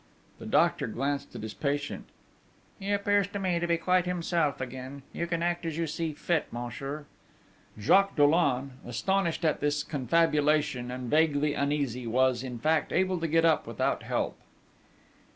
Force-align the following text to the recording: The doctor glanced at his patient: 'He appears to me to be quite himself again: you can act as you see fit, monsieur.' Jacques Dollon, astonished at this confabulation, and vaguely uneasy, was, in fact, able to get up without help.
The 0.39 0.47
doctor 0.47 0.87
glanced 0.87 1.35
at 1.35 1.43
his 1.43 1.53
patient: 1.53 2.05
'He 2.79 2.91
appears 2.91 3.27
to 3.27 3.37
me 3.39 3.59
to 3.59 3.67
be 3.67 3.77
quite 3.77 4.07
himself 4.07 4.59
again: 4.59 5.03
you 5.13 5.27
can 5.27 5.43
act 5.43 5.63
as 5.63 5.77
you 5.77 5.85
see 5.85 6.11
fit, 6.13 6.47
monsieur.' 6.51 7.05
Jacques 7.79 8.15
Dollon, 8.15 8.71
astonished 8.83 9.45
at 9.45 9.59
this 9.59 9.83
confabulation, 9.83 10.89
and 10.89 11.07
vaguely 11.07 11.53
uneasy, 11.53 12.07
was, 12.07 12.41
in 12.41 12.57
fact, 12.57 12.91
able 12.91 13.19
to 13.19 13.27
get 13.27 13.45
up 13.45 13.67
without 13.67 14.01
help. 14.01 14.39